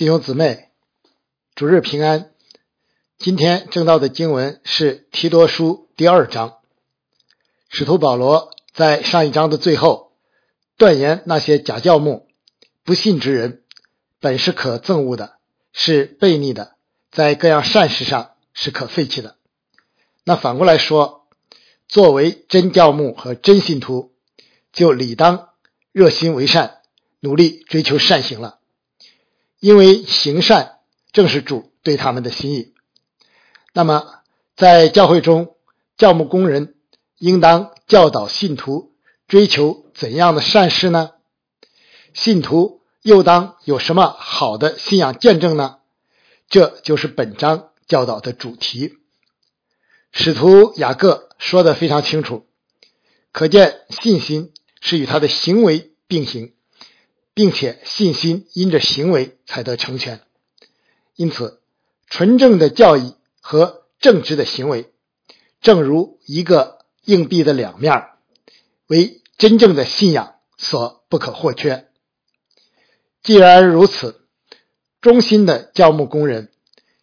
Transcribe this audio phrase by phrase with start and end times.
[0.00, 0.70] 弟兄姊妹，
[1.54, 2.30] 主日平安。
[3.18, 6.56] 今天正道的经文是提多书第二章。
[7.68, 10.12] 使徒保罗在上一章的最后
[10.78, 12.26] 断言，那些假教牧、
[12.82, 13.62] 不信之人，
[14.20, 15.36] 本是可憎恶的，
[15.74, 16.76] 是悖逆的，
[17.10, 19.36] 在各样善事上是可废弃的。
[20.24, 21.28] 那反过来说，
[21.88, 24.14] 作为真教牧和真信徒，
[24.72, 25.50] 就理当
[25.92, 26.80] 热心为善，
[27.20, 28.59] 努力追求善行了。
[29.60, 30.78] 因为行善
[31.12, 32.72] 正是主对他们的心意。
[33.72, 34.22] 那么，
[34.56, 35.54] 在教会中，
[35.96, 36.74] 教牧工人
[37.18, 38.92] 应当教导信徒
[39.28, 41.10] 追求怎样的善事呢？
[42.14, 45.76] 信徒又当有什么好的信仰见证呢？
[46.48, 48.96] 这就是本章教导的主题。
[50.10, 52.46] 使徒雅各说的非常清楚，
[53.30, 56.54] 可见信心是与他的行为并行。
[57.40, 60.20] 并且信心因着行为才得成全，
[61.16, 61.62] 因此
[62.06, 64.92] 纯正的教义和正直的行为，
[65.62, 68.08] 正如一个硬币的两面，
[68.88, 71.88] 为真正的信仰所不可或缺。
[73.22, 74.20] 既然如此，
[75.00, 76.52] 忠心的教牧工人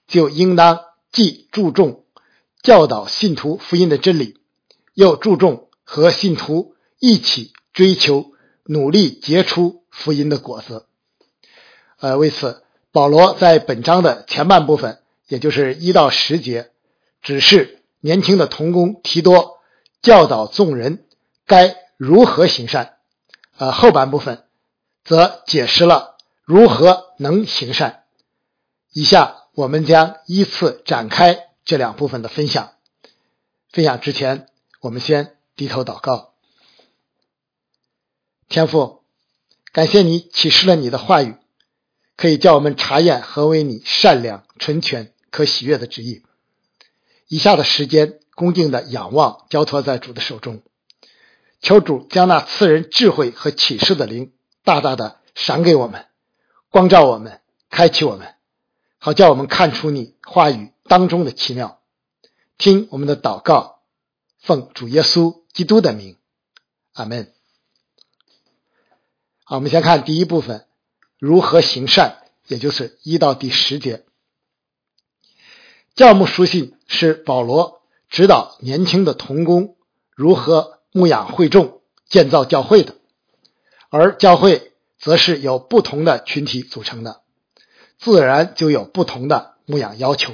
[0.06, 2.06] 就应当既注重
[2.62, 4.40] 教导信徒福音的真理，
[4.94, 8.34] 又注重和信徒一起追求、
[8.66, 9.84] 努力结出。
[9.98, 10.86] 福音的果子，
[12.00, 16.70] 呃，为此，保罗在本章的前半部分，也就是一到十节，
[17.24, 19.58] 指示年轻的童工提多
[20.04, 21.08] 教导众人
[21.48, 22.98] 该如何行善，
[23.58, 24.44] 呃，后半部分
[25.04, 28.04] 则解释了如何能行善。
[28.94, 32.74] 以下我们将依次展开这两部分的分享。
[33.72, 34.48] 分享之前，
[34.80, 36.34] 我们先低头祷告，
[38.48, 39.02] 天父。
[39.78, 41.36] 感谢你启示了你的话语，
[42.16, 46.24] 可以叫我们查验何为你善良、纯全、可喜悦的旨意。
[47.28, 50.64] 以下的时间，恭敬的仰望，交托在主的手中，
[51.62, 54.32] 求主将那赐人智慧和启示的灵
[54.64, 56.08] 大大的赏给我们，
[56.72, 57.40] 光照我们，
[57.70, 58.34] 开启我们，
[58.98, 61.80] 好叫我们看出你话语当中的奇妙。
[62.58, 63.82] 听我们的祷告，
[64.40, 66.18] 奉主耶稣基督的名，
[66.94, 67.32] 阿门。
[69.50, 70.66] 好，我们先看第一部分，
[71.18, 74.04] 如何行善，也就是一到第十节。
[75.96, 79.78] 教牧书信是保罗指导年轻的童工
[80.14, 82.96] 如何牧养会众、建造教会的，
[83.90, 87.22] 而教会则是由不同的群体组成的，
[87.98, 90.34] 自然就有不同的牧养要求。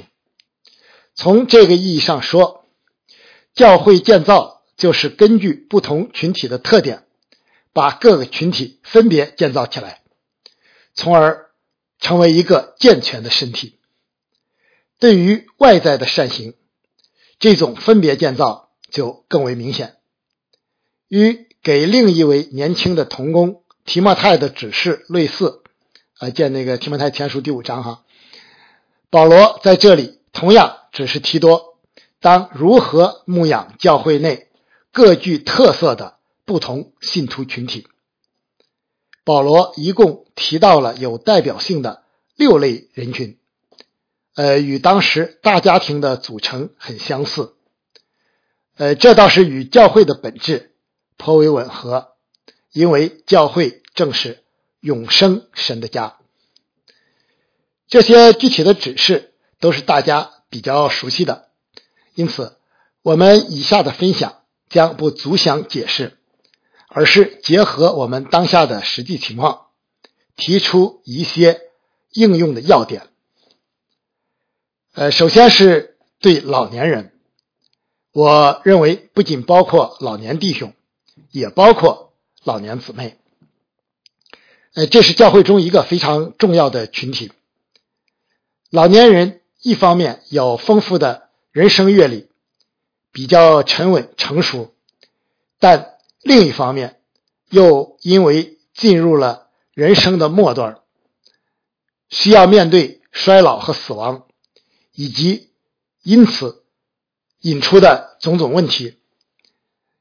[1.14, 2.64] 从这个意义上说，
[3.54, 7.04] 教会建造就是根据不同群体的特点。
[7.74, 10.00] 把各个群体分别建造起来，
[10.94, 11.50] 从而
[11.98, 13.78] 成为一个健全的身体。
[15.00, 16.54] 对于外在的善行，
[17.40, 19.96] 这种分别建造就更为明显。
[21.08, 25.62] 与给另一位年轻的童工提莫泰的指示类似，
[26.18, 28.04] 啊，见那个提莫泰前书第五章哈。
[29.10, 31.78] 保罗在这里同样指示提多，
[32.20, 34.48] 当如何牧养教会内
[34.92, 36.18] 各具特色的。
[36.44, 37.86] 不同信徒群体，
[39.24, 42.02] 保罗一共提到了有代表性的
[42.36, 43.38] 六类人群，
[44.34, 47.54] 呃，与当时大家庭的组成很相似，
[48.76, 50.74] 呃，这倒是与教会的本质
[51.16, 52.12] 颇为吻合，
[52.72, 54.42] 因为教会正是
[54.80, 56.18] 永生神的家。
[57.86, 61.48] 这些具体的指示都是大家比较熟悉的，
[62.14, 62.58] 因此
[63.00, 66.18] 我们以下的分享将不足详解释。
[66.96, 69.66] 而是结合我们当下的实际情况，
[70.36, 71.60] 提出一些
[72.12, 73.08] 应用的要点。
[74.92, 77.12] 呃，首先是对老年人，
[78.12, 80.72] 我认为不仅包括老年弟兄，
[81.32, 82.12] 也包括
[82.44, 83.18] 老年姊妹。
[84.74, 87.32] 呃，这是教会中一个非常重要的群体。
[88.70, 92.28] 老年人一方面有丰富的人生阅历，
[93.10, 94.72] 比较沉稳成熟，
[95.58, 95.93] 但。
[96.24, 97.00] 另一方面，
[97.50, 100.80] 又因为进入了人生的末端，
[102.08, 104.26] 需要面对衰老和死亡，
[104.94, 105.50] 以及
[106.02, 106.64] 因此
[107.40, 108.98] 引出的种种问题，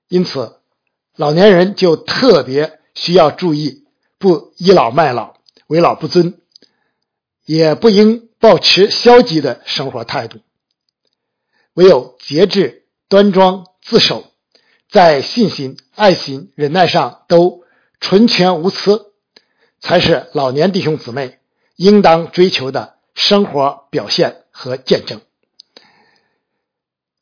[0.07, 0.61] 因此
[1.15, 3.85] 老年人就特别需要注意，
[4.17, 5.35] 不倚老卖老、
[5.67, 6.39] 为老不尊，
[7.45, 10.39] 也不应保持消极的生活态度，
[11.73, 14.32] 唯有节制、端庄、自守。
[14.93, 17.63] 在信心、爱心、忍耐上都
[17.99, 19.11] 纯全无疵，
[19.79, 21.39] 才是老年弟兄姊妹
[21.75, 25.21] 应当追求的生活表现和见证。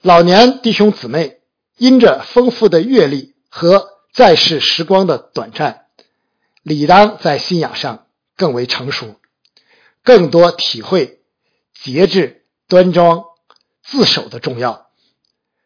[0.01, 1.39] 老年弟兄姊妹
[1.77, 5.85] 因着丰富的阅历和在世时光的短暂，
[6.63, 9.15] 理当在信仰上更为成熟，
[10.03, 11.21] 更多体会
[11.73, 13.23] 节制、端庄、
[13.81, 14.89] 自守的重要，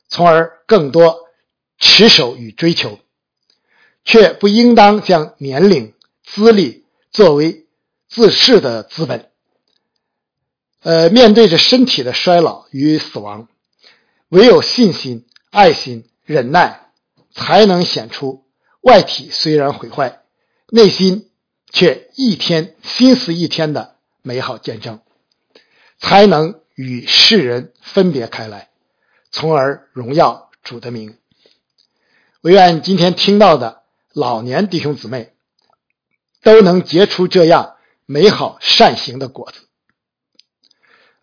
[0.08, 1.25] 从而更多
[1.78, 3.00] 持守与追求，
[4.04, 5.94] 却不应当将年龄、
[6.24, 7.66] 资历作为
[8.08, 9.30] 自恃的资本。
[10.82, 13.48] 呃，面对着身体的衰老与死亡。
[14.30, 16.90] 唯有信心、爱心、忍耐，
[17.32, 18.46] 才能显出
[18.82, 20.22] 外体虽然毁坏，
[20.70, 21.30] 内心
[21.72, 25.00] 却一天心思一天的美好见证，
[26.00, 28.70] 才能与世人分别开来，
[29.32, 31.18] 从而荣耀主的名。
[32.46, 33.82] 我愿今天听到的
[34.14, 35.34] 老年弟兄姊妹
[36.44, 39.62] 都能结出这样美好善行的果子。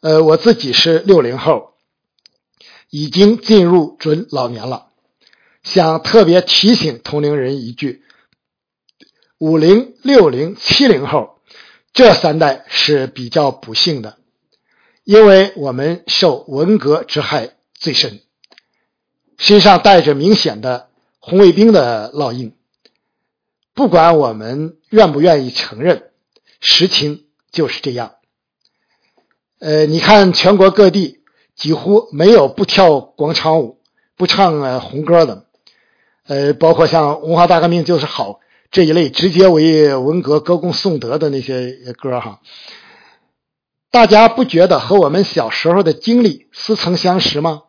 [0.01, 1.75] 呃，我自己是六零后。
[2.91, 4.89] 已经进入准老年了，
[5.63, 8.03] 想特别提醒同龄人一句：
[9.39, 11.39] 五零、六零、七零后
[11.93, 14.19] 这三代是比较不幸的，
[15.05, 18.21] 因为我们受文革之害最深，
[19.39, 20.91] 身上带着明显的
[21.23, 22.55] 红卫兵的烙印。
[23.73, 26.11] 不管我们愿不愿意承认，
[26.61, 28.17] 实情就是这样。
[29.61, 31.21] 呃，你看全国各地。
[31.55, 33.83] 几乎没有不跳广场舞、
[34.17, 35.47] 不唱红歌的，
[36.27, 38.41] 呃，包括像“文化大革命就是好”
[38.73, 42.41] 这一类直接为文革歌功颂德的那些歌哈。
[43.91, 47.65] 大家不觉得和我们小时候的经历似曾相识吗？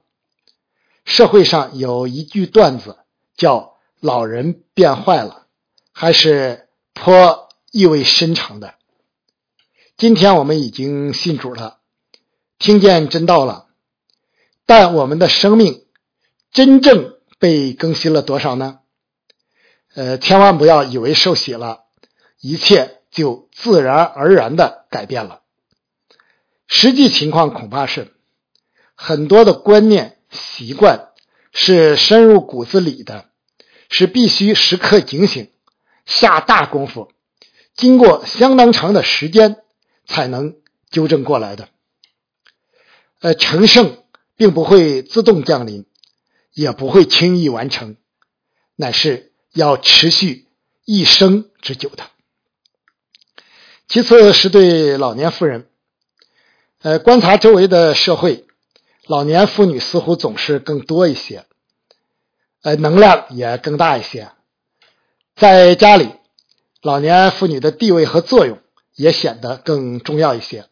[1.04, 3.00] 社会上有一句段子
[3.36, 5.48] 叫“老人变坏了”，
[5.92, 8.76] 还是颇意味深长的。
[9.98, 11.80] 今天我们已经信主了，
[12.58, 13.68] 听见真道了。
[14.66, 15.86] 但我们的生命
[16.52, 18.80] 真正被更新了多少呢？
[19.94, 21.84] 呃，千万不要以为受洗了，
[22.40, 25.42] 一切就自然而然的改变了。
[26.68, 28.16] 实际情况恐怕是
[28.96, 31.12] 很多的观念习惯
[31.54, 33.30] 是深入骨子里的，
[33.90, 35.50] 是必须时刻警醒、
[36.06, 37.12] 下大功夫，
[37.74, 39.64] 经过相当长的时间
[40.06, 40.58] 才能
[40.90, 41.70] 纠正过来的。
[43.22, 44.00] 呃，成圣。
[44.36, 45.86] 并不会自动降临，
[46.54, 47.98] 也不会轻易完成，
[48.76, 50.48] 乃是要持续
[50.86, 52.04] 一生之久的。
[53.88, 55.70] 其次是对老年妇人，
[56.82, 58.48] 呃，观察周围的社会，
[59.08, 61.46] 老年妇女似乎总是更多一些，
[62.62, 64.32] 呃，能量也更大一些，
[65.36, 66.10] 在家里，
[66.82, 68.60] 老年妇女的地位和作用
[68.96, 70.66] 也显得更重要一些。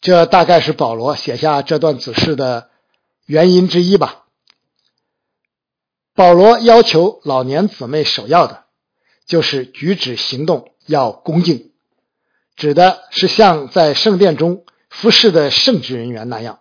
[0.00, 2.70] 这大概是保罗写下这段指示的。
[3.26, 4.26] 原因之一吧。
[6.12, 8.64] 保罗要求老年姊妹首要的，
[9.24, 11.72] 就是举止行动要恭敬，
[12.54, 16.60] 指的是像在圣殿中服侍的圣职人员那样，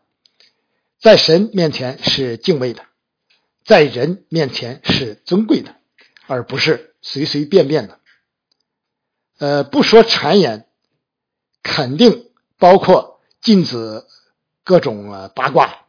[1.04, 2.86] 在神面前是敬畏的，
[3.66, 5.76] 在人面前是尊贵的，
[6.28, 8.00] 而不是随随便便的。
[9.38, 10.66] 呃，不说谗言，
[11.62, 14.06] 肯定包括禁止
[14.64, 15.86] 各种八卦。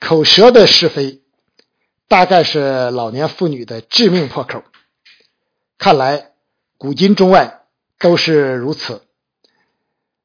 [0.00, 1.22] 口舌的是非，
[2.08, 4.64] 大概是老年妇女的致命破口。
[5.78, 6.32] 看来
[6.76, 7.62] 古今中外
[8.00, 9.02] 都是如此。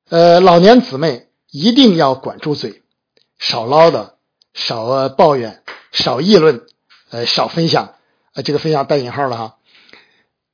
[0.09, 2.82] 呃，老年姊妹一定要管住嘴，
[3.43, 4.13] 少唠叨，
[4.53, 6.65] 少抱怨，少议论，
[7.09, 7.95] 呃，少分享。
[8.31, 9.57] 呃，这个分享带引号了哈。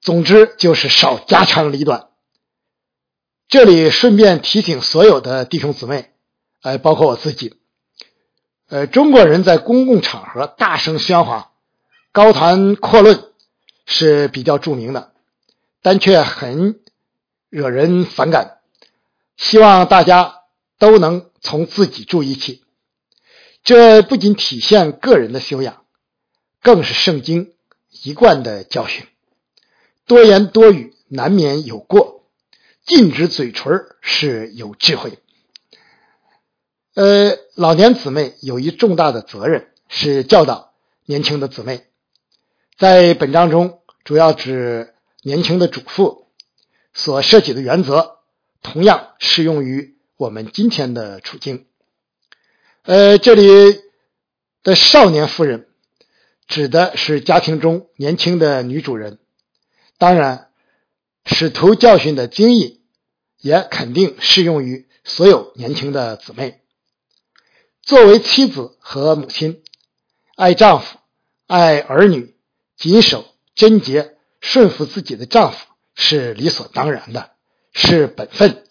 [0.01, 2.07] 总之就是少家长里短。
[3.47, 6.09] 这里顺便提醒所有的弟兄姊妹，
[6.63, 7.59] 呃，包括我自己。
[8.69, 11.51] 呃，中国人在公共场合大声喧哗、
[12.11, 13.23] 高谈阔论
[13.85, 15.11] 是比较著名的，
[15.83, 16.79] 但却很
[17.51, 18.57] 惹人反感。
[19.37, 20.41] 希望大家
[20.79, 22.63] 都能从自己注意起。
[23.63, 25.83] 这不仅体现个人的修养，
[26.61, 27.53] 更是圣经
[28.03, 29.05] 一贯的教训：
[30.07, 32.25] 多言多语难免有过，
[32.85, 35.19] 禁止嘴唇是有智慧。
[36.95, 40.73] 呃，老年姊妹有一重大的责任，是教导
[41.05, 41.85] 年轻的姊妹。
[42.77, 46.27] 在本章中，主要指年轻的主妇
[46.93, 48.17] 所涉及的原则，
[48.61, 51.67] 同样适用于我们今天的处境。
[52.89, 53.83] 呃，这里
[54.63, 55.67] 的少年夫人，
[56.47, 59.19] 指的是家庭中年轻的女主人。
[59.99, 60.49] 当然，
[61.23, 62.81] 使徒教训的经义
[63.37, 66.61] 也肯定适用于所有年轻的姊妹。
[67.83, 69.61] 作为妻子和母亲，
[70.35, 70.97] 爱丈夫、
[71.45, 72.35] 爱儿女，
[72.75, 77.33] 谨守贞洁、顺服自己的丈夫是理所当然的，
[77.71, 78.65] 是本分，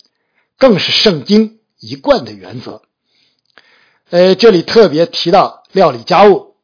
[0.56, 2.82] 更是圣经一贯的原则。
[4.10, 6.56] 呃，这里特别提到料理家务，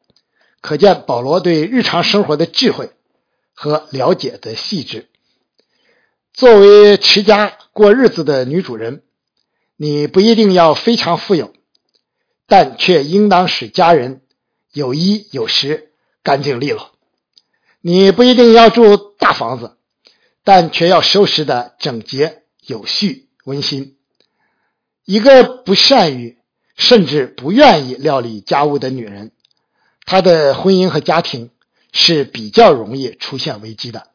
[0.61, 2.89] 可见保罗对日常生活的智慧
[3.53, 5.07] 和了解的细致。
[6.33, 9.03] 作为持家过日子的女主人，
[9.77, 11.53] 你不一定要非常富有，
[12.47, 14.21] 但却应当使家人
[14.73, 15.91] 有衣有食、
[16.23, 16.93] 干净利落。
[17.79, 19.77] 你不一定要住大房子，
[20.43, 23.97] 但却要收拾的整洁、有序、温馨。
[25.05, 26.39] 一个不善于
[26.75, 29.31] 甚至不愿意料理家务的女人，
[30.05, 31.51] 她的婚姻和家庭
[31.91, 34.07] 是比较容易出现危机的。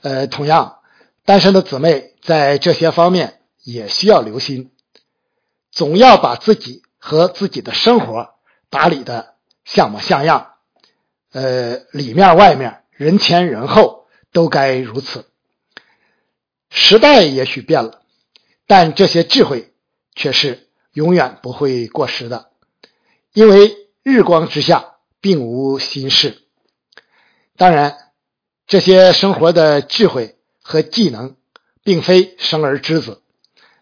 [0.00, 0.76] 呃，同样。
[1.24, 4.70] 单身的姊妹在这些方面也需要留心，
[5.70, 8.30] 总要把自己和自己的生活
[8.70, 9.34] 打理的
[9.66, 10.54] 像模像样，
[11.32, 15.26] 呃，里面外面人前人后都该如此。
[16.70, 18.00] 时代也许变了，
[18.66, 19.74] 但这些智慧
[20.14, 22.50] 却是永远不会过时的，
[23.32, 26.42] 因为日光之下并无新事。
[27.56, 27.96] 当然，
[28.66, 30.34] 这些生活的智慧。
[30.60, 31.36] 和技能
[31.82, 33.22] 并非生而知子，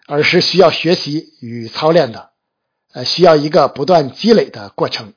[0.06, 2.30] 而是需要学习与操练的，
[2.92, 5.12] 呃，需要一个不断积累的过程。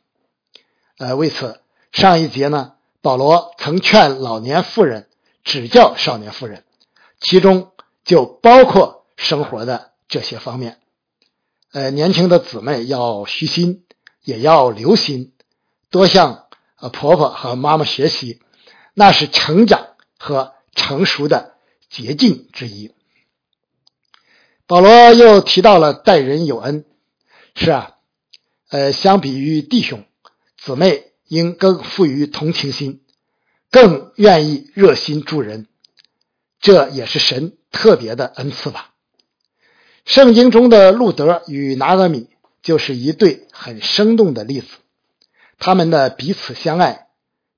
[0.98, 5.10] 呃，为此上一节呢，保罗曾劝老年妇人
[5.43, 6.63] 指教少年妇人，
[7.22, 7.72] 其中
[8.03, 10.79] 就包括生活的这些方面。
[11.71, 13.85] 呃，年轻的姊妹要虚心，
[14.23, 15.33] 也要留心，
[15.89, 16.47] 多向
[16.77, 18.41] 呃婆婆和妈妈学习，
[18.93, 21.55] 那是成长和成熟的。
[21.89, 22.93] 捷径之一。
[24.67, 26.85] 保罗又提到了待人有恩，
[27.55, 27.95] 是啊，
[28.69, 30.05] 呃，相比于弟兄
[30.55, 33.01] 姊妹，应更富于同情心，
[33.71, 35.67] 更愿意热心助人，
[36.59, 38.93] 这也是神特别的恩赐吧。
[40.10, 42.30] 圣经中的路德与拿俄米
[42.63, 44.68] 就是一对很生动的例子，
[45.60, 47.10] 他们的彼此相爱、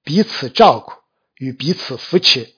[0.03, 0.91] 彼此照顾
[1.37, 2.49] 与彼此扶持。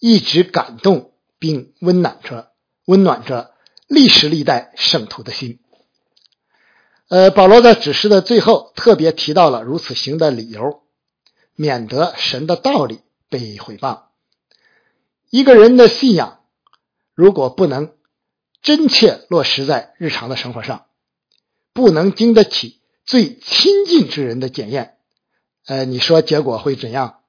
[0.00, 2.50] 一直感动并温暖着、
[2.86, 3.52] 温暖着
[3.86, 5.60] 历史历代圣徒的心。
[7.06, 10.82] 呃，保罗在指示的最后特别提到了如此行的理由，
[11.54, 14.06] 免得神的道理被毁谤。
[15.30, 16.40] 一个人的信仰
[17.14, 17.92] 如果不能
[18.62, 20.86] 真切落实在日常的生活上，
[21.72, 24.96] 不能经得起最亲近之人的检验，
[25.66, 27.20] 呃，你说结果会怎样？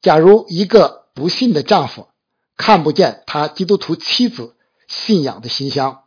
[0.00, 1.00] 假如一个。
[1.12, 2.08] 不信的丈夫
[2.56, 4.54] 看不见他基督徒妻子
[4.86, 6.04] 信仰的馨香，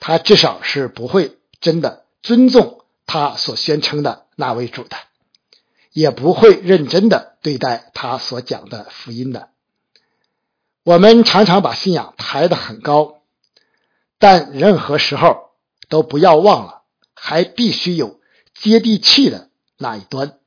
[0.00, 4.96] 他至少是不会真的尊重他所宣称的那位主的，
[5.92, 9.50] 也不会认真的对待他所讲的福音的。
[10.82, 13.21] 我们常常把信仰抬得很高，
[14.22, 15.50] 但任何时候
[15.88, 18.20] 都不要忘了，还必须有
[18.54, 20.38] 接地气的那一端。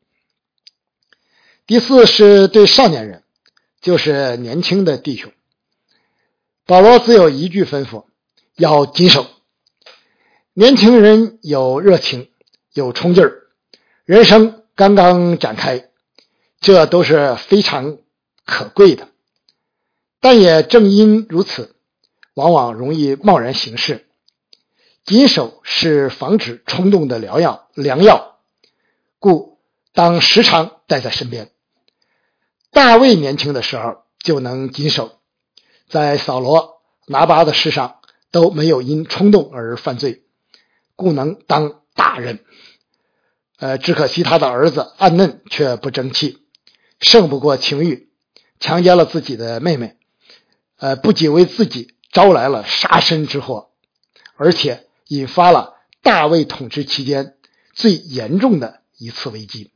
[1.67, 3.23] 第四是对少年人。
[3.81, 5.31] 就是年轻的弟兄，
[6.65, 8.05] 保罗只有一句吩咐：
[8.55, 9.27] 要谨守。
[10.53, 12.31] 年轻人有热情，
[12.73, 13.43] 有冲劲儿，
[14.03, 15.91] 人生刚刚展开，
[16.59, 17.99] 这都是非常
[18.43, 19.09] 可贵的。
[20.19, 21.74] 但也正因如此，
[22.35, 24.05] 往往容易贸然行事。
[25.03, 28.39] 谨守是防止冲动的良药，良药，
[29.19, 29.59] 故
[29.93, 31.51] 当时常带在身边。
[32.71, 35.19] 大卫年轻的时候就能谨守，
[35.87, 37.99] 在扫罗、拿巴的世上
[38.31, 40.23] 都没有因冲动而犯罪，
[40.95, 42.43] 故能当大人。
[43.57, 46.39] 呃，只可惜他的儿子暗嫩却不争气，
[46.99, 48.09] 胜不过情欲，
[48.59, 49.95] 强奸了自己的妹妹。
[50.77, 53.69] 呃，不仅为自己招来了杀身之祸，
[54.37, 57.35] 而且引发了大卫统治期间
[57.75, 59.69] 最严重的一次危机。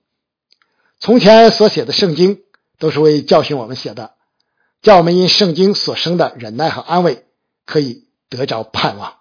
[1.00, 2.42] 从前所写的圣经。
[2.82, 4.14] 都是为教训我们写的，
[4.82, 7.26] 叫我们因圣经所生的忍耐和安慰，
[7.66, 9.18] 可以得着盼望。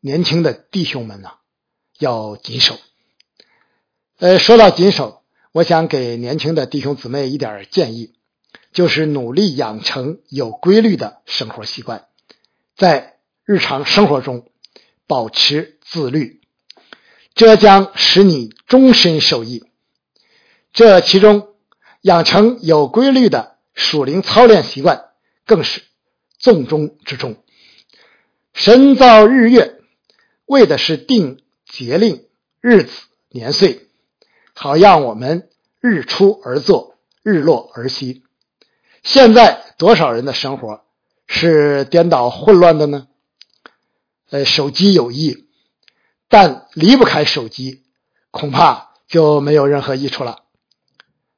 [0.00, 1.30] 年轻的弟兄们呢，
[1.98, 2.76] 要谨守。
[4.18, 8.12] 呃，说到谨守，我想给年轻的弟兄姊妹一点建议，
[8.74, 12.08] 就是努力养成有规律的生活习惯，
[12.82, 14.50] 在日常生活中
[15.06, 16.40] 保持自律，
[17.32, 19.64] 这将使你终身受益。
[20.72, 21.50] 这其中。
[22.00, 25.10] 养成有规律的属灵操练习惯，
[25.46, 25.84] 更是
[26.40, 27.36] 重中之重。
[28.52, 29.80] 神造日月，
[30.46, 32.26] 为的是定节令、
[32.60, 33.86] 日子、年岁，
[34.52, 35.48] 好让我们
[35.80, 38.24] 日出而作，日落而息。
[39.04, 40.84] 现在多少人的生活
[41.34, 43.08] 是颠倒混乱的呢？
[44.28, 45.46] 呃，手机有益，
[46.28, 47.82] 但离不开手机，
[48.30, 50.42] 恐怕就没有任何益处了。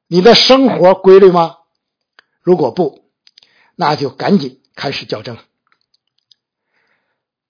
[0.07, 1.59] 你的生活规律吗？
[2.41, 3.05] 如果不，
[3.75, 5.37] 那就赶紧开始矫正。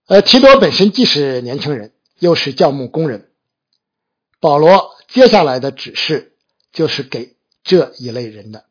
[0.05, 3.31] 呃，提多本身既是年轻人，又是教牧工人，
[4.39, 6.37] 保罗接下来的指示
[6.71, 8.65] 就是给这一类人的。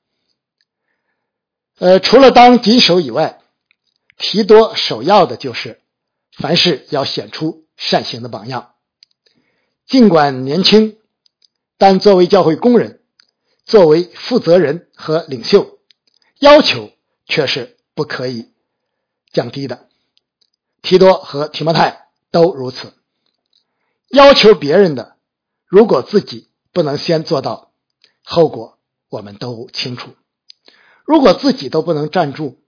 [1.78, 3.40] 呃，除了当谨守以外，
[4.16, 5.80] 提多首要的就是
[6.33, 8.75] 凡事要显出善行的榜样。
[9.87, 10.99] 尽管年轻，
[11.76, 13.02] 但作为教会工人，
[13.64, 15.78] 作为负责人和领袖，
[16.38, 16.90] 要求
[17.26, 18.52] 却是不可以
[19.33, 19.88] 降低的。
[20.80, 22.92] 提多和提摩太都如此。
[24.09, 25.16] 要求别人的，
[25.66, 27.73] 如果自己不能先做到，
[28.23, 28.78] 后果
[29.09, 30.14] 我们都清楚。
[31.04, 32.62] 如果自己都不能站住，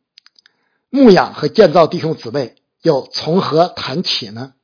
[0.91, 4.55] 牧养和建造弟兄姊妹又从何谈起呢？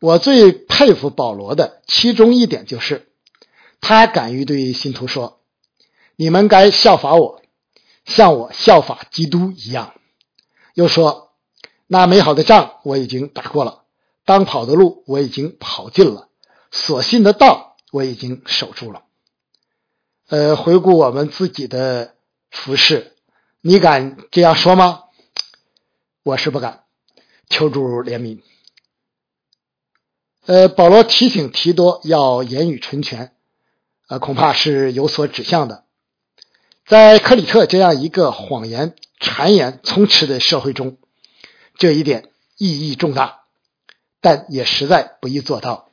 [0.00, 3.08] 我最佩服保罗的其中一点就是，
[3.80, 5.40] 他敢于对信徒说
[6.16, 7.42] ：“你们该效法我，
[8.04, 9.94] 像我效法基督一样。”
[10.74, 11.32] 又说
[11.86, 13.82] ：“那美好的仗我已经打过了，
[14.24, 16.28] 当跑的路我已经跑尽了，
[16.70, 19.02] 所信的道我已经守住了。”
[20.28, 22.14] 呃，回顾我们自己的。
[22.54, 23.11] 服侍，
[23.64, 25.04] 你敢这样说吗？
[26.24, 26.82] 我是不敢。
[27.48, 28.40] 求主怜悯。
[30.46, 33.36] 呃，保罗提醒提多要言语纯全，
[34.08, 35.84] 呃，恐怕是有所指向的。
[36.84, 40.98] 在克里特这样一个谎言、谗言充斥的社会中，
[41.76, 43.44] 这一点意义重大，
[44.20, 45.88] 但也实在不易做到。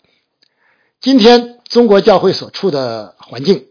[0.99, 3.67] 今天中国教会所处的环境，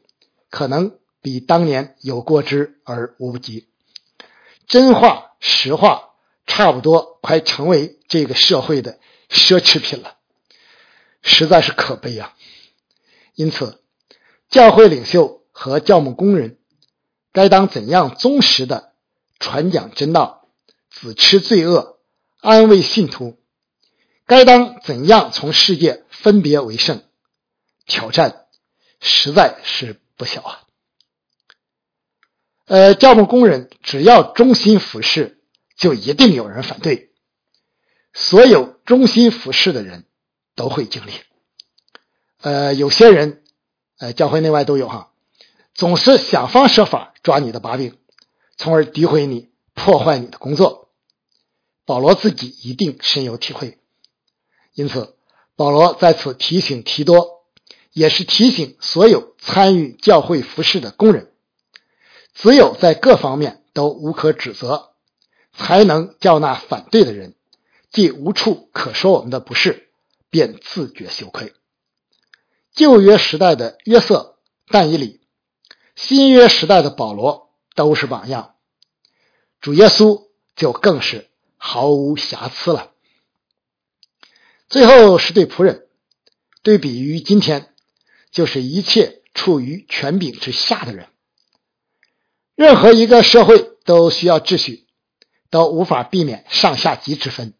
[0.50, 0.96] 可能。
[1.20, 3.67] 比当年有过之而无不及，
[4.68, 6.10] 真话实话
[6.46, 10.16] 差不多快成为这个社会的奢侈品了，
[11.22, 12.34] 实在是可悲啊！
[13.34, 13.82] 因此，
[14.48, 16.58] 教会领袖和教牧工人
[17.32, 18.92] 该当怎样忠实的
[19.38, 20.48] 传讲真道，
[20.90, 21.98] 子吃罪恶，
[22.40, 23.38] 安慰信徒？
[24.26, 27.02] 该当怎样从世界分别为圣？
[27.86, 28.46] 挑战
[29.00, 30.67] 实在是不小啊！
[32.68, 35.40] 呃，教牧工人只要忠心服侍，
[35.76, 37.10] 就一定有人反对。
[38.12, 40.04] 所有忠心服侍的人
[40.54, 41.12] 都会经历。
[42.42, 43.42] 呃，有些人，
[43.98, 45.12] 呃，教会内外都有哈，
[45.74, 47.96] 总是想方设法抓你的把柄，
[48.58, 50.90] 从而诋毁你、破坏你的工作。
[51.86, 53.78] 保罗自己一定深有体会，
[54.74, 55.16] 因此
[55.56, 57.46] 保罗在此提醒提多，
[57.92, 61.32] 也是提醒所有参与教会服侍的工人。
[62.40, 64.92] 只有在各方面都无可指责，
[65.52, 67.34] 才能叫那反对的人
[67.90, 69.88] 既无处可说我们的不是，
[70.30, 71.52] 便自觉羞愧。
[72.72, 74.36] 旧约时代的约瑟、
[74.68, 75.20] 但以理，
[75.96, 78.54] 新约时代的保罗都是榜样，
[79.60, 82.92] 主耶稣就更是毫无瑕疵了。
[84.68, 85.88] 最后是对仆人，
[86.62, 87.74] 对比于今天，
[88.30, 91.08] 就是一切处于权柄之下的人。
[92.58, 94.84] 任何一个社会都需要秩序，
[95.48, 97.54] 都无法避免上下级之分。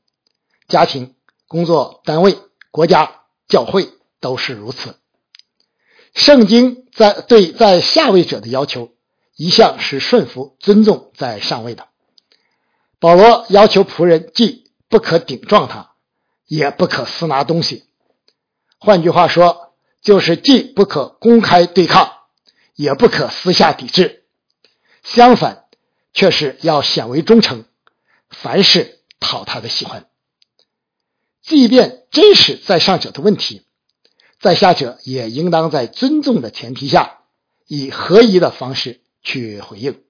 [0.66, 1.14] 家庭、
[1.46, 2.36] 工作单位、
[2.72, 4.96] 国家、教会都是如此。
[6.14, 8.90] 圣经在对在下位者的要求，
[9.36, 11.86] 一向是顺服、尊重在上位的。
[12.98, 15.92] 保罗要求仆人既不可顶撞他，
[16.44, 17.84] 也不可私拿东西。
[18.80, 22.14] 换句话说，就是既不可公开对抗，
[22.74, 24.24] 也不可私下抵制。
[25.08, 25.64] 相反，
[26.12, 27.64] 却是要显为忠诚，
[28.28, 30.06] 凡事讨他的喜欢。
[31.40, 33.62] 即便真是在上者的问题，
[34.38, 37.20] 在下者也应当在尊重的前提下，
[37.66, 40.04] 以合宜的方式去回应。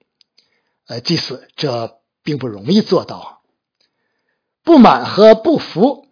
[0.85, 3.41] 呃，即使这并不容易做到。
[4.63, 6.09] 不满和不服，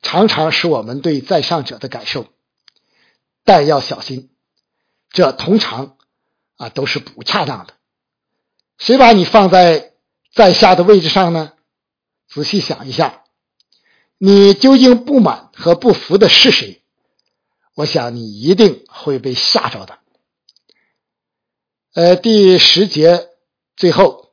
[0.00, 2.28] 常常是我们对在上者的感受，
[3.42, 4.30] 但要小心，
[5.10, 5.96] 这通常
[6.56, 7.74] 啊都是不恰当的。
[8.78, 9.92] 谁把你放在
[10.32, 11.52] 在下的位置上呢？
[12.28, 13.24] 仔细想一下，
[14.18, 16.82] 你究竟不满和不服的是谁？
[17.74, 19.98] 我想你一定会被吓着的。
[21.94, 23.28] 呃，第十节
[23.76, 24.30] 最后，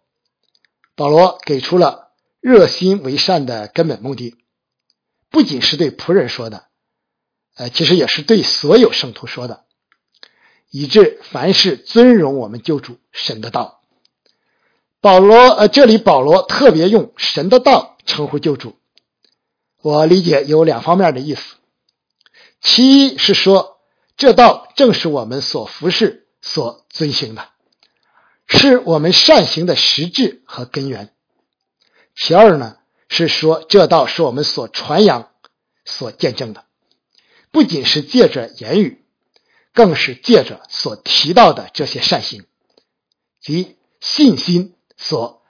[0.96, 4.36] 保罗给出了热心为善的根本目的，
[5.30, 6.68] 不仅是对仆人说的，
[7.56, 9.66] 呃，其实也是对所有圣徒说的，
[10.70, 13.82] 以致凡事尊荣我们救主神的道。
[15.06, 18.76] 保罗，呃，这里保罗特别用神的道称呼救主，
[19.84, 21.58] 我理解有两方面的意思。
[22.60, 23.78] 其一是说，
[24.18, 27.50] 这道正是我们所服侍、所遵行的，
[28.48, 31.14] 是我们善行的实质和根源。
[32.16, 35.30] 其二呢，是说这道是我们所传扬、
[35.86, 36.66] 所见证的，
[37.52, 39.06] 不仅是借着言语，
[39.72, 42.48] 更是借着所提到的这些善行
[43.40, 44.72] 及信心。
[44.98, 45.44] 所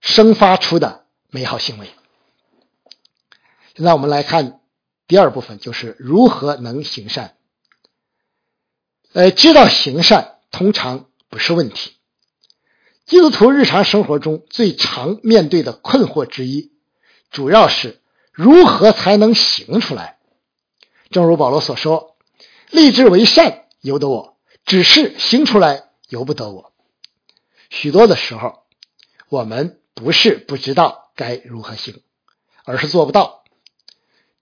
[0.00, 1.90] 生发出的美好行为。
[3.76, 4.60] 现在我们来看
[5.06, 7.36] 第二部分，就是如何能行善。
[9.12, 11.92] 呃，知道行善通常不是问题。
[13.06, 16.72] 基督徒日常生活中最常面对的困惑之一，
[17.30, 18.00] 主要是
[18.32, 20.18] 如何才能行出来。
[21.10, 22.16] 正如保罗所说
[22.70, 26.72] ：“立志为善由得我，只是行出来由不得我。”
[27.70, 28.64] 许多的时候。
[29.30, 32.02] 我们不是不知道该如何行，
[32.64, 33.44] 而是做不到。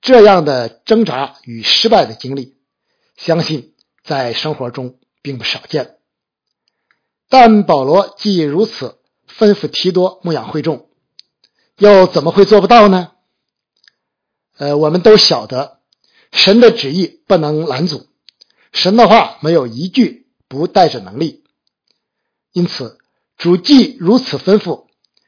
[0.00, 2.56] 这样的挣扎与失败的经历，
[3.14, 5.98] 相信在生活中并不少见。
[7.28, 8.98] 但保罗既如此
[9.28, 10.88] 吩咐提多牧养会众，
[11.76, 13.12] 又怎么会做不到呢？
[14.56, 15.80] 呃，我们都晓得，
[16.32, 18.06] 神的旨意不能拦阻，
[18.72, 21.44] 神的话没有一句不带着能力，
[22.52, 22.98] 因此。
[23.38, 24.86] 主既如此吩咐，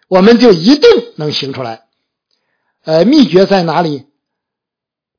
[0.09, 0.83] 我们就一定
[1.16, 1.87] 能行出来。
[2.83, 4.07] 呃，秘诀在哪里？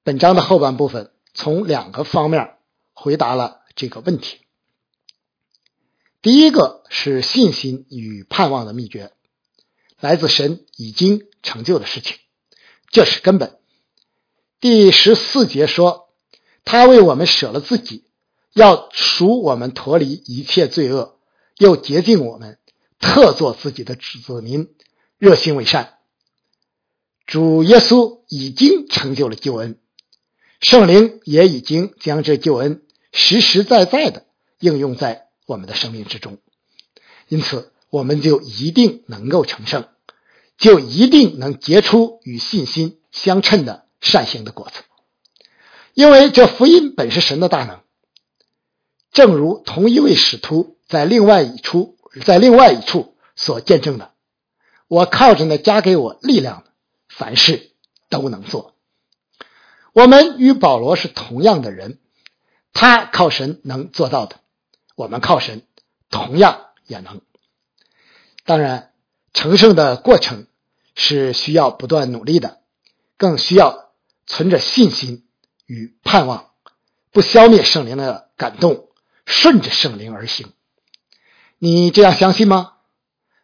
[0.03, 2.57] 本章的后半部分从两个方面
[2.93, 4.39] 回答了这个问题。
[6.21, 9.13] 第一个是信心与盼望的秘诀，
[9.99, 12.17] 来自神已经成就的事情，
[12.89, 13.57] 这是根本。
[14.59, 16.09] 第十四节说，
[16.65, 18.03] 他为我们舍了自己，
[18.53, 21.17] 要赎我们脱离一切罪恶，
[21.57, 22.59] 又洁净我们。
[23.01, 24.69] 特做自己的子民，
[25.17, 25.95] 热心为善。
[27.25, 29.79] 主耶稣已经成就了救恩，
[30.61, 34.25] 圣灵也已经将这救恩实实在在的
[34.59, 36.37] 应用在我们的生命之中。
[37.27, 39.87] 因此，我们就一定能够成圣，
[40.57, 44.83] 就一定能结出与信心相称的善行的果子。
[45.93, 47.79] 因为这福音本是神的大能，
[49.11, 51.97] 正如同一位使徒在另外一处。
[52.25, 54.11] 在另外一处所见证的，
[54.87, 56.71] 我靠着那加给我力量的，
[57.07, 57.71] 凡事
[58.09, 58.75] 都能做。
[59.93, 61.99] 我们与保罗是同样的人，
[62.73, 64.37] 他靠神能做到的，
[64.95, 65.63] 我们靠神
[66.09, 67.21] 同样也能。
[68.43, 68.91] 当然，
[69.33, 70.47] 成圣的过程
[70.95, 72.61] 是需要不断努力的，
[73.17, 73.93] 更需要
[74.25, 75.27] 存着信心
[75.65, 76.51] 与盼望，
[77.11, 78.89] 不消灭圣灵的感动，
[79.25, 80.51] 顺着圣灵而行。
[81.63, 82.73] 你这样相信吗？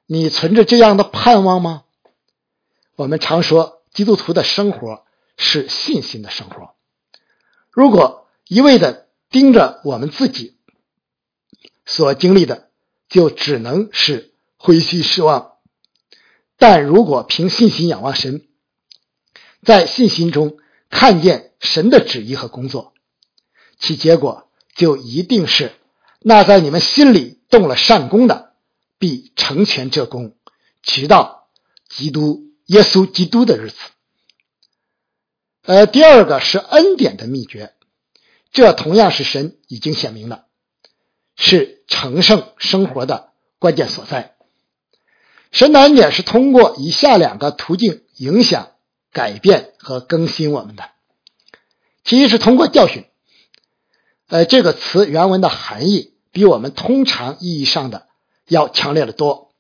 [0.08, 1.84] 你存着这样的盼望吗？
[2.96, 5.06] 我们常说，基督徒的生活
[5.38, 6.74] 是信心的生活。
[7.70, 10.58] 如果一味的盯着我们自己
[11.86, 12.72] 所经历的，
[13.08, 15.58] 就只能是灰心失望。
[16.58, 18.48] 但如果凭信心仰望神，
[19.64, 20.58] 在信心中
[20.90, 22.96] 看见神的旨意和工作，
[23.78, 25.74] 其结果就一定是
[26.20, 27.37] 那在你们心里。
[27.50, 28.54] 动了善功的，
[28.98, 30.36] 必成全这功，
[30.82, 31.48] 直到
[31.90, 33.76] 基督耶稣基督的日子。
[35.64, 37.74] 呃，第二个是恩典的秘诀，
[38.52, 40.46] 这同样是神已经显明的，
[41.36, 44.36] 是成圣生活的关键所在。
[45.52, 48.72] 神的恩典是通过以下两个途径影响、
[49.12, 50.90] 改变和更新我们的。
[52.04, 53.06] 其一是通过教训，
[54.28, 56.17] 呃，这个词原文的含义。
[56.38, 58.06] 比我们通常意义上的
[58.48, 59.54] 要强烈的多，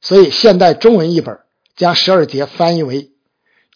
[0.00, 1.38] 所以现代中文译本
[1.76, 3.12] 将十二节翻译为：“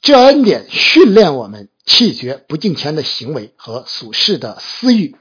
[0.03, 5.15] 这恩典训练我们弃绝不敬虔的行为和俗世的私欲，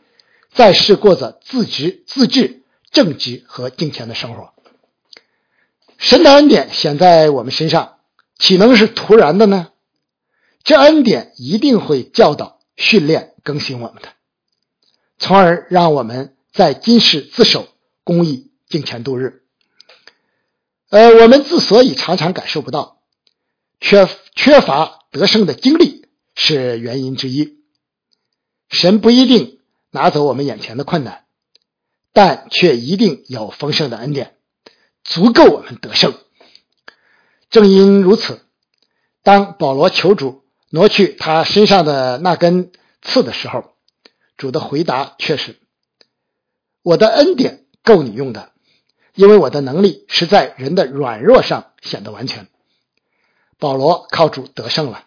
[0.51, 4.55] 在世过着自直、自治、正直和敬虔的生活。”
[5.99, 7.97] 神的恩典显在我们身上，
[8.39, 9.67] 岂能是突然的呢？
[10.63, 14.09] 这恩典一定会教导、训练、更新我们的，
[15.19, 16.33] 从而让我们。
[16.57, 17.67] 在今世自守、
[18.03, 19.43] 公益、敬虔度日。
[20.89, 23.03] 呃，我们之所以常常感受不到，
[23.79, 27.59] 缺缺乏得胜的经历是原因之一。
[28.71, 29.59] 神不一定
[29.91, 31.25] 拿走我们眼前的困难，
[32.11, 34.35] 但却一定有丰盛的恩典，
[35.03, 36.15] 足够我们得胜。
[37.51, 38.41] 正因如此，
[39.21, 42.71] 当保罗求主挪去他身上的那根
[43.03, 43.75] 刺的时候，
[44.37, 45.59] 主的回答却是
[46.87, 48.53] ：“我的恩典够你用的，
[49.13, 52.47] 因为我的能力是在人的软弱上显得完全。”
[53.59, 55.03] 保罗靠主得胜了。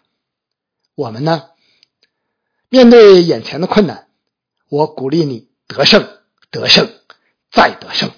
[0.93, 1.49] 我们呢？
[2.69, 4.09] 面对眼前的困难，
[4.69, 6.19] 我鼓励你得胜，
[6.51, 6.93] 得胜，
[7.49, 8.11] 再得胜。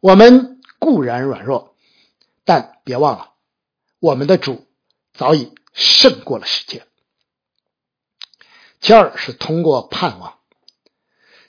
[0.00, 1.74] 我们固然软弱，
[2.44, 3.32] 但别忘了，
[4.00, 4.66] 我们的主
[5.14, 6.84] 早已胜过了世界。
[8.82, 10.37] 其二是通过盼望，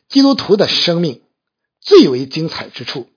[0.09, 1.23] 基督徒的生命
[1.79, 3.09] 最为精彩之处，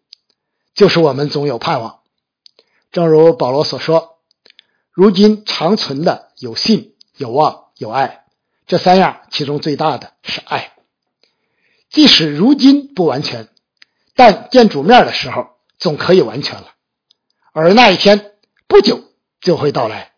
[0.74, 2.00] 就是我们总有盼望。
[2.92, 4.10] 正如保罗所说。
[4.94, 8.26] 如今长存的有信、有望、有爱，
[8.66, 10.74] 这三样其中最大的是爱。
[11.88, 13.48] 即使如今不完全，
[14.14, 16.74] 但见主面的时候总可以完全了。
[17.52, 18.34] 而那一天
[18.66, 19.02] 不久
[19.40, 20.12] 就会到来，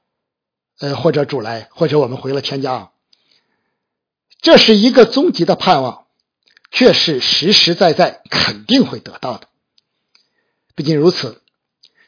[0.80, 2.90] 呃，或者主来，或者我们回了天家。
[4.40, 6.03] 这是一个终极的盼望，
[6.74, 9.46] 却是实实在在肯定会得到的。
[10.74, 11.40] 不仅如此，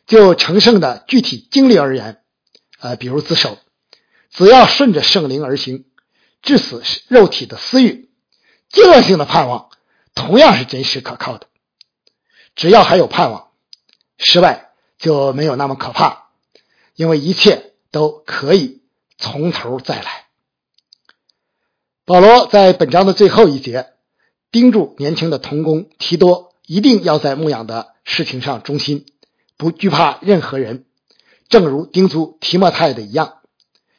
[0.06, 2.20] 就成圣的具体经历而言。
[2.80, 3.58] 呃，比如自首，
[4.28, 5.86] 只要顺着圣灵而行，
[6.42, 8.10] 致死肉体的私欲，
[8.68, 9.70] 阶段性的盼望
[10.16, 11.46] 同样是真实可靠的。
[12.56, 13.52] 只要还有盼望，
[14.18, 16.30] 失败就没有那么可怕，
[16.96, 18.82] 因为一切都可以
[19.16, 20.26] 从头再来。
[22.04, 23.92] 保罗在本章的最后一节
[24.50, 29.06] 叮嘱年轻的童工提多，一定要在牧养的事情上忠心，
[29.56, 30.84] 不惧怕任何人。
[31.48, 33.38] 正如叮嘱提莫泰的一样，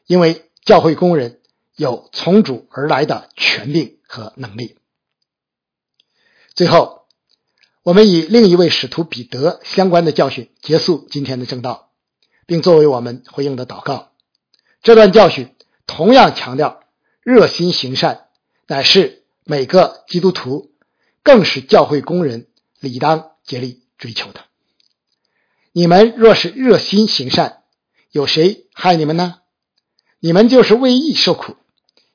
[0.06, 1.40] 因为教会工人
[1.76, 4.78] 有从主而来的权柄和能力。
[6.56, 7.06] 最后，
[7.84, 11.92] 我们以另一位使徒彼得相关的教训结束今天的正道，
[12.46, 14.12] 并作为我们回应的祷告。
[14.82, 15.56] 这段教训
[15.86, 16.82] 同样强调
[17.22, 18.26] 热心行善
[18.68, 20.74] 乃是每个基督徒，
[21.24, 22.48] 更是教会工人
[22.82, 24.42] 理当竭力追求的。
[25.72, 27.64] 你们若是热心行善，
[28.12, 29.40] 有谁害你们呢？
[30.20, 31.56] 你们就是为义受苦，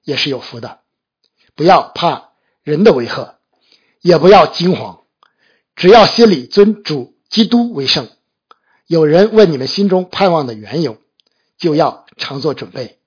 [0.04, 0.80] 也是有福的。
[1.54, 3.38] 不要怕人的威吓，
[4.02, 5.04] 也不要惊慌，
[5.74, 8.10] 只要心里尊主基督为圣。
[8.86, 10.98] 有人问你们心中盼望的缘由，
[11.56, 12.98] 就要常做准备，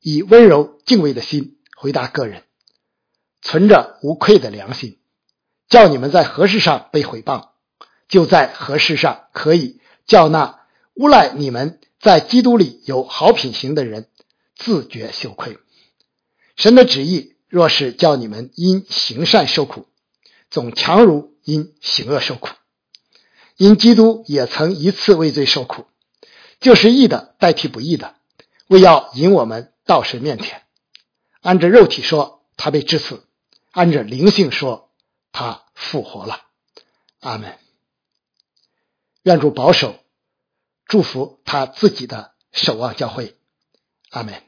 [0.00, 2.44] 以温柔敬畏的心回答个人，
[3.42, 4.98] 存着无愧的良心，
[5.68, 7.48] 叫你们在何事上被毁谤。
[8.08, 10.60] 就在何事上可以叫那
[10.94, 14.08] 诬赖你们在基督里有好品行的人
[14.56, 15.58] 自觉羞愧。
[16.56, 19.86] 神的旨意若是叫你们因行善受苦，
[20.50, 22.48] 总强如因行恶受苦。
[23.56, 25.86] 因基督也曾一次为罪受苦，
[26.60, 28.14] 就是义的代替不义的，
[28.68, 30.62] 为要引我们到神面前。
[31.40, 33.16] 按着肉体说，他被致死；
[33.70, 34.90] 按着灵性说，
[35.32, 36.42] 他复活了。
[37.20, 37.58] 阿门。
[39.22, 39.98] 愿主保守、
[40.86, 43.36] 祝福他自己的守望教会，
[44.10, 44.47] 阿门。